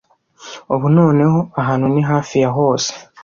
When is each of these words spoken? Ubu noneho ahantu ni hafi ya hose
Ubu 0.73 0.85
noneho 0.97 1.39
ahantu 1.61 1.85
ni 1.93 2.01
hafi 2.09 2.35
ya 2.43 2.49
hose 2.57 2.91